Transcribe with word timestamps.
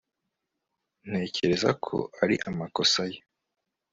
Ntekereza 1.07 1.69
ko 1.85 1.97
ari 2.23 2.35
amakosa 2.49 3.01
ye 3.11 3.19